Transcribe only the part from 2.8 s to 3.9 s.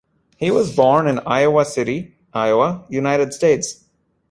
United States.